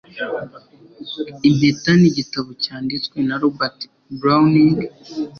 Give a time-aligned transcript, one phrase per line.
[1.47, 3.79] Impeta nigitabo cyanditswe na Robert
[4.19, 4.75] Browning